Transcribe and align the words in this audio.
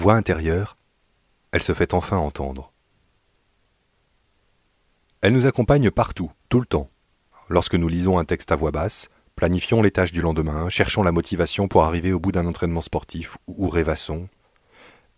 voix 0.00 0.14
intérieure, 0.14 0.78
elle 1.52 1.62
se 1.62 1.74
fait 1.74 1.92
enfin 1.92 2.16
entendre. 2.16 2.72
Elle 5.20 5.34
nous 5.34 5.44
accompagne 5.44 5.90
partout, 5.90 6.32
tout 6.48 6.58
le 6.58 6.64
temps. 6.64 6.88
Lorsque 7.50 7.74
nous 7.74 7.86
lisons 7.86 8.18
un 8.18 8.24
texte 8.24 8.50
à 8.50 8.56
voix 8.56 8.70
basse, 8.70 9.10
planifions 9.36 9.82
les 9.82 9.90
tâches 9.90 10.10
du 10.10 10.22
lendemain, 10.22 10.70
cherchons 10.70 11.02
la 11.02 11.12
motivation 11.12 11.68
pour 11.68 11.84
arriver 11.84 12.14
au 12.14 12.18
bout 12.18 12.32
d'un 12.32 12.46
entraînement 12.46 12.80
sportif 12.80 13.36
ou 13.46 13.68
rêvassons. 13.68 14.28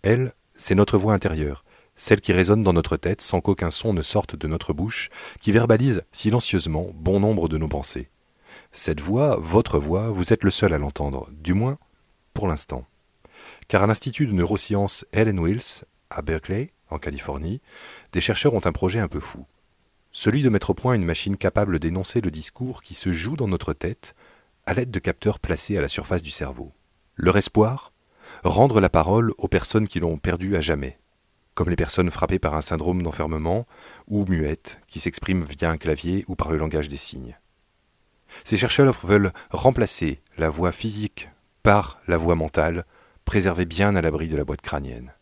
Elle, 0.02 0.32
c'est 0.54 0.74
notre 0.74 0.98
voix 0.98 1.14
intérieure, 1.14 1.64
celle 1.94 2.20
qui 2.20 2.32
résonne 2.32 2.64
dans 2.64 2.72
notre 2.72 2.96
tête 2.96 3.20
sans 3.20 3.40
qu'aucun 3.40 3.70
son 3.70 3.92
ne 3.92 4.02
sorte 4.02 4.34
de 4.34 4.48
notre 4.48 4.72
bouche, 4.72 5.10
qui 5.40 5.52
verbalise 5.52 6.02
silencieusement 6.10 6.88
bon 6.92 7.20
nombre 7.20 7.48
de 7.48 7.56
nos 7.56 7.68
pensées. 7.68 8.08
Cette 8.72 9.00
voix, 9.00 9.36
votre 9.38 9.78
voix, 9.78 10.10
vous 10.10 10.32
êtes 10.32 10.43
le 10.43 10.50
seul 10.50 10.75
à 10.75 10.79
l'entendre, 10.79 11.29
du 11.30 11.54
moins 11.54 11.79
pour 12.35 12.49
l'instant. 12.49 12.85
Car 13.72 13.85
à 13.85 13.86
l'Institut 13.86 14.26
de 14.26 14.35
neurosciences 14.35 15.07
Helen 15.14 15.40
Wills, 15.40 15.86
à 16.11 16.21
Berkeley, 16.21 16.67
en 16.90 16.99
Californie, 16.99 17.63
des 18.13 18.21
chercheurs 18.21 18.53
ont 18.53 18.67
un 18.67 18.71
projet 18.72 19.00
un 19.00 19.08
peu 19.08 19.18
fou. 19.18 19.46
Celui 20.11 20.43
de 20.43 20.50
mettre 20.50 20.68
au 20.68 20.75
point 20.75 20.93
une 20.93 21.07
machine 21.07 21.39
capable 21.39 21.79
d'énoncer 21.79 22.21
le 22.21 22.30
discours 22.30 22.82
qui 22.82 22.93
se 22.93 23.14
joue 23.14 23.35
dans 23.35 23.49
notre 23.49 23.72
tête 23.72 24.14
à 24.66 24.75
l'aide 24.75 24.90
de 24.90 24.99
capteurs 24.99 25.39
placés 25.39 25.79
à 25.79 25.80
la 25.80 25.89
surface 25.89 26.22
du 26.22 26.30
cerveau. 26.30 26.71
Leur 27.16 27.39
espoir? 27.39 27.94
Rendre 28.44 28.79
la 28.79 28.90
parole 28.90 29.32
aux 29.39 29.49
personnes 29.49 29.89
qui 29.89 30.00
l'ont 30.00 30.18
perdue 30.18 30.54
à 30.54 30.61
jamais, 30.61 30.99
comme 31.54 31.71
les 31.71 31.75
personnes 31.75 32.11
frappées 32.11 32.39
par 32.39 32.55
un 32.55 32.61
syndrome 32.61 33.02
d'enfermement 33.02 33.66
ou 34.06 34.27
muettes 34.27 34.80
qui 34.86 35.00
s'expriment 35.00 35.44
via 35.44 35.70
un 35.70 35.78
clavier 35.78 36.27
ou 36.28 36.34
par 36.34 36.50
le 36.50 36.58
langage 36.58 36.91
des 36.91 36.98
signes. 36.98 37.39
Ces 38.44 38.58
chercheurs 38.58 39.00
veulent 39.02 39.33
remplacer 39.48 40.20
la 40.36 40.50
voix 40.50 40.72
physique 40.72 41.30
par 41.62 42.02
la 42.06 42.18
voix 42.18 42.34
mentale, 42.34 42.84
bien 43.64 43.97
à 43.97 44.02
l'abri 44.02 44.28
de 44.28 44.36
la 44.36 44.44
boîte 44.44 44.61
crânienne. 44.61 45.12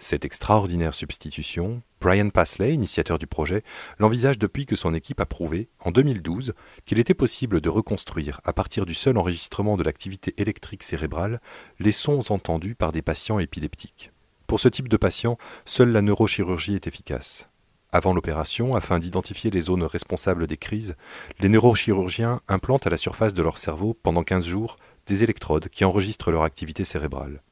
Cette 0.00 0.24
extraordinaire 0.24 0.94
substitution, 0.94 1.80
Brian 2.00 2.30
Pasley, 2.30 2.74
initiateur 2.74 3.18
du 3.18 3.28
projet, 3.28 3.62
l'envisage 4.00 4.38
depuis 4.38 4.66
que 4.66 4.74
son 4.74 4.94
équipe 4.94 5.20
a 5.20 5.26
prouvé, 5.26 5.68
en 5.78 5.92
2012, 5.92 6.54
qu'il 6.86 6.98
était 6.98 7.14
possible 7.14 7.60
de 7.60 7.68
reconstruire, 7.68 8.40
à 8.44 8.52
partir 8.52 8.84
du 8.84 8.94
seul 8.94 9.16
enregistrement 9.16 9.76
de 9.76 9.84
l'activité 9.84 10.34
électrique 10.38 10.82
cérébrale, 10.82 11.40
les 11.78 11.92
sons 11.92 12.32
entendus 12.32 12.74
par 12.74 12.90
des 12.90 13.02
patients 13.02 13.38
épileptiques. 13.38 14.10
Pour 14.48 14.58
ce 14.58 14.68
type 14.68 14.88
de 14.88 14.96
patient, 14.96 15.38
seule 15.64 15.92
la 15.92 16.02
neurochirurgie 16.02 16.74
est 16.74 16.88
efficace. 16.88 17.48
Avant 17.92 18.12
l'opération, 18.12 18.74
afin 18.74 19.00
d'identifier 19.00 19.50
les 19.50 19.62
zones 19.62 19.82
responsables 19.82 20.46
des 20.46 20.56
crises, 20.56 20.96
les 21.40 21.48
neurochirurgiens 21.48 22.40
implantent 22.46 22.86
à 22.86 22.90
la 22.90 22.96
surface 22.96 23.34
de 23.34 23.42
leur 23.42 23.58
cerveau, 23.58 23.94
pendant 23.94 24.22
15 24.22 24.46
jours, 24.46 24.76
des 25.10 25.24
électrodes 25.24 25.68
qui 25.68 25.84
enregistrent 25.84 26.30
leur 26.30 26.44
activité 26.44 26.84
cérébrale. 26.84 27.42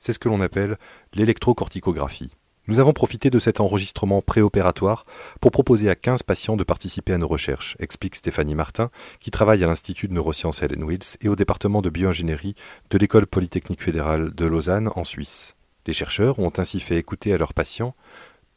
C'est 0.00 0.12
ce 0.12 0.18
que 0.18 0.28
l'on 0.28 0.40
appelle 0.40 0.76
l'électrocorticographie. 1.14 2.32
Nous 2.66 2.80
avons 2.80 2.92
profité 2.92 3.30
de 3.30 3.38
cet 3.38 3.60
enregistrement 3.60 4.20
préopératoire 4.20 5.04
pour 5.40 5.52
proposer 5.52 5.88
à 5.88 5.94
15 5.94 6.24
patients 6.24 6.56
de 6.56 6.64
participer 6.64 7.12
à 7.12 7.18
nos 7.18 7.28
recherches, 7.28 7.76
explique 7.78 8.16
Stéphanie 8.16 8.56
Martin, 8.56 8.90
qui 9.20 9.30
travaille 9.30 9.62
à 9.62 9.66
l'Institut 9.68 10.08
de 10.08 10.14
neurosciences 10.14 10.62
Helen 10.62 10.82
Wills 10.82 11.16
et 11.20 11.28
au 11.28 11.36
département 11.36 11.82
de 11.82 11.90
bioingénierie 11.90 12.56
de 12.90 12.98
l'École 12.98 13.28
polytechnique 13.28 13.82
fédérale 13.82 14.34
de 14.34 14.46
Lausanne 14.46 14.90
en 14.96 15.04
Suisse. 15.04 15.54
Les 15.86 15.92
chercheurs 15.92 16.40
ont 16.40 16.52
ainsi 16.56 16.80
fait 16.80 16.96
écouter 16.96 17.32
à 17.32 17.38
leurs 17.38 17.54
patients 17.54 17.94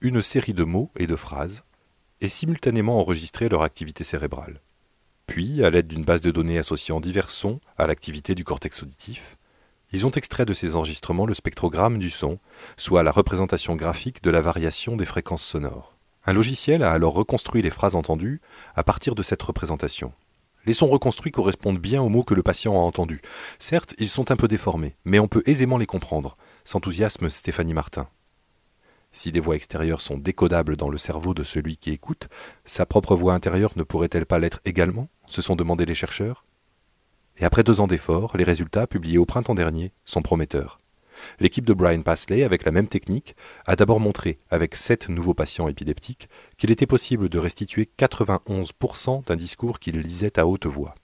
une 0.02 0.24
série 0.24 0.54
de 0.54 0.64
mots 0.64 0.90
et 0.98 1.06
de 1.06 1.16
phrases 1.16 1.64
et 2.22 2.30
simultanément 2.30 2.98
enregistré 3.00 3.50
leur 3.50 3.62
activité 3.62 4.04
cérébrale. 4.04 4.62
Puis, 5.28 5.64
à 5.64 5.70
l'aide 5.70 5.88
d'une 5.88 6.04
base 6.04 6.22
de 6.22 6.32
données 6.32 6.58
associant 6.58 7.00
divers 7.00 7.30
sons 7.30 7.60
à 7.78 7.86
l'activité 7.86 8.34
du 8.34 8.44
cortex 8.44 8.82
auditif, 8.82 9.38
ils 9.92 10.06
ont 10.06 10.12
extrait 10.12 10.46
de 10.46 10.54
ces 10.54 10.76
enregistrements 10.76 11.26
le 11.26 11.34
spectrogramme 11.34 12.00
du 12.00 12.10
son, 12.10 12.40
soit 12.76 13.04
la 13.04 13.12
représentation 13.12 13.76
graphique 13.76 14.24
de 14.24 14.32
la 14.32 14.42
variation 14.42 14.98
des 14.98 15.06
fréquences 15.06 15.44
sonores. 15.44 15.96
Un 16.26 16.34
logiciel 16.34 16.84
a 16.84 16.92
alors 16.92 17.14
reconstruit 17.14 17.62
les 17.62 17.70
phrases 17.70 17.96
entendues 17.96 18.42
à 18.76 18.84
partir 18.84 19.16
de 19.16 19.24
cette 19.24 19.44
représentation. 19.44 20.12
Les 20.66 20.74
sons 20.74 20.88
reconstruits 20.88 21.32
correspondent 21.32 21.80
bien 21.80 22.02
aux 22.02 22.10
mots 22.10 22.26
que 22.26 22.34
le 22.34 22.44
patient 22.44 22.74
a 22.74 22.80
entendus. 22.80 23.22
Certes, 23.60 23.96
ils 24.00 24.10
sont 24.10 24.32
un 24.32 24.36
peu 24.36 24.50
déformés, 24.50 24.98
mais 25.06 25.20
on 25.20 25.30
peut 25.30 25.44
aisément 25.46 25.78
les 25.78 25.86
comprendre, 25.86 26.36
s'enthousiasme 26.66 27.30
Stéphanie 27.30 27.74
Martin. 27.74 28.10
Si 29.14 29.32
les 29.32 29.40
voix 29.40 29.56
extérieures 29.56 30.02
sont 30.02 30.18
décodables 30.18 30.76
dans 30.76 30.90
le 30.90 30.98
cerveau 30.98 31.34
de 31.34 31.44
celui 31.44 31.78
qui 31.78 31.92
écoute, 31.92 32.28
sa 32.66 32.86
propre 32.86 33.16
voix 33.16 33.34
intérieure 33.34 33.72
ne 33.78 33.84
pourrait-elle 33.84 34.26
pas 34.26 34.40
l'être 34.40 34.60
également? 34.66 35.08
Se 35.28 35.42
sont 35.42 35.56
demandé 35.56 35.86
les 35.86 35.96
chercheurs. 35.96 36.44
Et 37.38 37.46
après 37.46 37.64
deux 37.64 37.80
ans 37.80 37.88
d'efforts, 37.88 38.36
les 38.36 38.44
résultats, 38.44 38.88
publiés 38.88 39.18
au 39.18 39.26
printemps 39.26 39.56
dernier, 39.56 39.94
sont 40.06 40.22
prometteurs. 40.22 40.78
L'équipe 41.40 41.66
de 41.66 41.74
Brian 41.74 42.02
Pasley, 42.02 42.44
avec 42.44 42.64
la 42.64 42.72
même 42.72 42.88
technique, 42.88 43.36
a 43.66 43.76
d'abord 43.76 44.00
montré, 44.00 44.40
avec 44.50 44.76
sept 44.76 45.10
nouveaux 45.10 45.34
patients 45.34 45.68
épileptiques, 45.68 46.30
qu'il 46.58 46.72
était 46.72 46.86
possible 46.86 47.30
de 47.30 47.40
restituer 47.40 47.90
91% 47.98 49.26
d'un 49.26 49.36
discours 49.36 49.80
qu'ils 49.80 50.00
lisaient 50.00 50.40
à 50.40 50.48
haute 50.48 50.66
voix. 50.66 50.96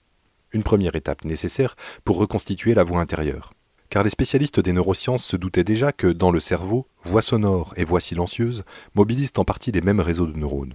Une 0.52 0.62
première 0.62 0.94
étape 0.94 1.24
nécessaire 1.24 1.74
pour 2.04 2.18
reconstituer 2.18 2.74
la 2.74 2.84
voix 2.84 3.00
intérieure 3.00 3.52
car 3.94 4.02
les 4.02 4.10
spécialistes 4.10 4.58
des 4.58 4.72
neurosciences 4.72 5.24
se 5.24 5.36
doutaient 5.36 5.62
déjà 5.62 5.92
que, 5.92 6.08
dans 6.08 6.32
le 6.32 6.40
cerveau, 6.40 6.88
voix 7.04 7.22
sonore 7.22 7.72
et 7.76 7.84
voix 7.84 8.00
silencieuse 8.00 8.64
mobilisent 8.96 9.32
en 9.36 9.44
partie 9.44 9.70
les 9.70 9.82
mêmes 9.82 10.00
réseaux 10.00 10.26
de 10.26 10.36
neurones. 10.36 10.74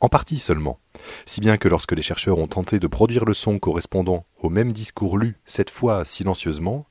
En 0.00 0.08
partie 0.08 0.38
seulement, 0.38 0.78
si 1.24 1.40
bien 1.40 1.56
que 1.56 1.68
lorsque 1.68 1.92
les 1.92 2.02
chercheurs 2.02 2.38
ont 2.38 2.48
tenté 2.48 2.78
de 2.78 2.86
produire 2.86 3.24
le 3.24 3.32
son 3.32 3.58
correspondant 3.58 4.26
au 4.38 4.50
même 4.50 4.72
discours 4.72 5.16
lu, 5.16 5.38
cette 5.46 5.70
fois 5.70 6.04
silencieusement, 6.04 6.86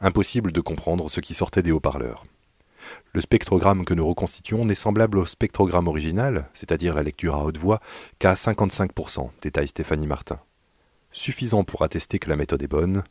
impossible 0.00 0.50
de 0.52 0.60
comprendre 0.60 1.10
ce 1.10 1.20
qui 1.20 1.34
sortait 1.34 1.62
des 1.62 1.72
haut-parleurs. 1.72 2.24
Le 3.12 3.20
spectrogramme 3.20 3.84
que 3.84 3.92
nous 3.92 4.06
reconstituons 4.06 4.64
n'est 4.64 4.74
semblable 4.74 5.18
au 5.18 5.26
spectrogramme 5.26 5.88
original, 5.88 6.48
c'est-à-dire 6.54 6.94
la 6.94 7.02
lecture 7.02 7.34
à 7.34 7.44
haute 7.44 7.58
voix, 7.58 7.80
qu'à 8.18 8.32
55%, 8.32 9.28
détaille 9.42 9.68
Stéphanie 9.68 10.06
Martin. 10.06 10.40
Suffisant 11.12 11.64
pour 11.64 11.82
attester 11.82 12.18
que 12.18 12.30
la 12.30 12.36
méthode 12.36 12.62
est 12.62 12.68
bonne, 12.68 13.02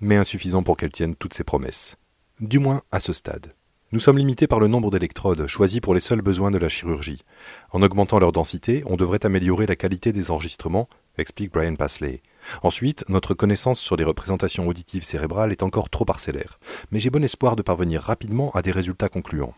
mais 0.00 0.16
insuffisant 0.16 0.62
pour 0.62 0.76
qu'elle 0.76 0.92
tienne 0.92 1.14
toutes 1.14 1.34
ses 1.34 1.44
promesses. 1.44 1.96
Du 2.40 2.58
moins 2.58 2.82
à 2.90 3.00
ce 3.00 3.12
stade. 3.12 3.52
Nous 3.90 4.00
sommes 4.00 4.18
limités 4.18 4.46
par 4.46 4.60
le 4.60 4.68
nombre 4.68 4.90
d'électrodes 4.90 5.46
choisis 5.46 5.80
pour 5.80 5.94
les 5.94 6.00
seuls 6.00 6.20
besoins 6.20 6.50
de 6.50 6.58
la 6.58 6.68
chirurgie. 6.68 7.22
En 7.70 7.80
augmentant 7.80 8.18
leur 8.18 8.32
densité, 8.32 8.82
on 8.84 8.96
devrait 8.96 9.24
améliorer 9.24 9.64
la 9.64 9.76
qualité 9.76 10.12
des 10.12 10.30
enregistrements, 10.30 10.90
explique 11.16 11.54
Brian 11.54 11.74
Pasley. 11.74 12.20
Ensuite, 12.62 13.06
notre 13.08 13.32
connaissance 13.32 13.80
sur 13.80 13.96
les 13.96 14.04
représentations 14.04 14.68
auditives 14.68 15.04
cérébrales 15.04 15.52
est 15.52 15.62
encore 15.62 15.88
trop 15.88 16.04
parcellaire, 16.04 16.58
mais 16.90 17.00
j'ai 17.00 17.08
bon 17.08 17.24
espoir 17.24 17.56
de 17.56 17.62
parvenir 17.62 18.02
rapidement 18.02 18.50
à 18.50 18.60
des 18.60 18.72
résultats 18.72 19.08
concluants. 19.08 19.54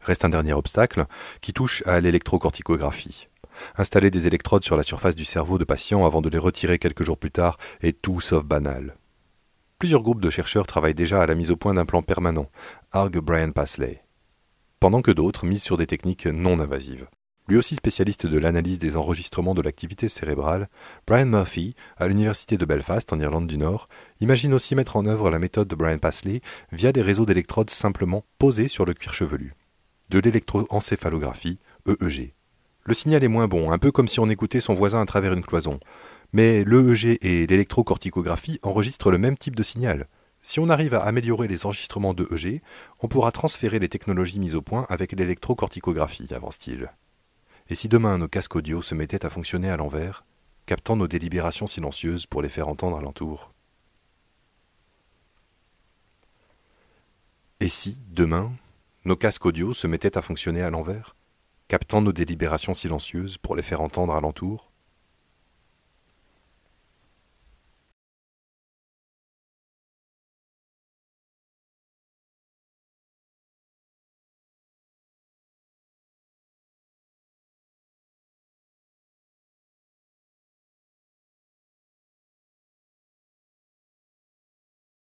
Reste 0.00 0.24
un 0.24 0.30
dernier 0.30 0.54
obstacle 0.54 1.06
qui 1.40 1.52
touche 1.52 1.84
à 1.86 2.00
l'électrocorticographie. 2.00 3.28
Installer 3.76 4.10
des 4.10 4.26
électrodes 4.26 4.64
sur 4.64 4.76
la 4.76 4.82
surface 4.82 5.14
du 5.14 5.24
cerveau 5.24 5.56
de 5.56 5.64
patients 5.64 6.04
avant 6.04 6.20
de 6.20 6.28
les 6.28 6.38
retirer 6.38 6.80
quelques 6.80 7.04
jours 7.04 7.16
plus 7.16 7.30
tard 7.30 7.58
est 7.80 8.02
tout 8.02 8.20
sauf 8.20 8.44
banal. 8.44 8.96
Plusieurs 9.78 10.02
groupes 10.02 10.20
de 10.20 10.30
chercheurs 10.30 10.66
travaillent 10.66 10.92
déjà 10.92 11.22
à 11.22 11.26
la 11.26 11.36
mise 11.36 11.52
au 11.52 11.56
point 11.56 11.72
d'un 11.72 11.84
plan 11.84 12.02
permanent, 12.02 12.50
argue 12.90 13.20
Brian 13.20 13.52
Pasley, 13.52 14.02
pendant 14.80 15.02
que 15.02 15.12
d'autres 15.12 15.46
misent 15.46 15.62
sur 15.62 15.76
des 15.76 15.86
techniques 15.86 16.26
non 16.26 16.58
invasives. 16.58 17.06
Lui 17.46 17.58
aussi 17.58 17.76
spécialiste 17.76 18.26
de 18.26 18.38
l'analyse 18.38 18.80
des 18.80 18.96
enregistrements 18.96 19.54
de 19.54 19.62
l'activité 19.62 20.08
cérébrale, 20.08 20.68
Brian 21.06 21.26
Murphy, 21.26 21.76
à 21.96 22.08
l'université 22.08 22.58
de 22.58 22.64
Belfast 22.64 23.12
en 23.12 23.20
Irlande 23.20 23.46
du 23.46 23.56
Nord, 23.56 23.88
imagine 24.20 24.52
aussi 24.52 24.74
mettre 24.74 24.96
en 24.96 25.06
œuvre 25.06 25.30
la 25.30 25.38
méthode 25.38 25.68
de 25.68 25.76
Brian 25.76 25.98
Pasley 25.98 26.40
via 26.72 26.90
des 26.90 27.00
réseaux 27.00 27.24
d'électrodes 27.24 27.70
simplement 27.70 28.24
posés 28.40 28.66
sur 28.66 28.84
le 28.84 28.94
cuir 28.94 29.14
chevelu. 29.14 29.54
De 30.10 30.18
l'électroencéphalographie, 30.18 31.60
EEG. 31.86 32.34
Le 32.88 32.94
signal 32.94 33.22
est 33.22 33.28
moins 33.28 33.48
bon, 33.48 33.70
un 33.70 33.78
peu 33.78 33.92
comme 33.92 34.08
si 34.08 34.18
on 34.18 34.28
écoutait 34.28 34.60
son 34.60 34.74
voisin 34.74 35.02
à 35.02 35.06
travers 35.06 35.34
une 35.34 35.42
cloison. 35.42 35.78
Mais 36.32 36.64
l'EEG 36.64 37.18
et 37.22 37.46
l'électrocorticographie 37.46 38.58
enregistrent 38.62 39.10
le 39.10 39.18
même 39.18 39.38
type 39.38 39.56
de 39.56 39.62
signal. 39.62 40.08
Si 40.42 40.60
on 40.60 40.68
arrive 40.68 40.94
à 40.94 41.02
améliorer 41.02 41.48
les 41.48 41.66
enregistrements 41.66 42.14
d'EEG, 42.14 42.62
on 43.00 43.08
pourra 43.08 43.32
transférer 43.32 43.78
les 43.78 43.88
technologies 43.88 44.38
mises 44.38 44.54
au 44.54 44.62
point 44.62 44.86
avec 44.88 45.12
l'électrocorticographie, 45.12 46.32
avance-t-il. 46.32 46.90
Et 47.70 47.74
si 47.74 47.88
demain 47.88 48.18
nos 48.18 48.28
casques 48.28 48.56
audio 48.56 48.82
se 48.82 48.94
mettaient 48.94 49.26
à 49.26 49.30
fonctionner 49.30 49.70
à 49.70 49.76
l'envers, 49.76 50.24
captant 50.66 50.96
nos 50.96 51.08
délibérations 51.08 51.66
silencieuses 51.66 52.26
pour 52.26 52.42
les 52.42 52.48
faire 52.48 52.68
entendre 52.68 52.96
alentour 52.96 53.52
Et 57.60 57.68
si, 57.68 57.98
demain, 58.08 58.52
nos 59.04 59.16
casques 59.16 59.44
audio 59.44 59.72
se 59.72 59.88
mettaient 59.88 60.16
à 60.16 60.22
fonctionner 60.22 60.62
à 60.62 60.70
l'envers, 60.70 61.16
captant 61.66 62.00
nos 62.00 62.12
délibérations 62.12 62.72
silencieuses 62.72 63.36
pour 63.36 63.56
les 63.56 63.64
faire 63.64 63.80
entendre 63.80 64.14
alentour? 64.14 64.70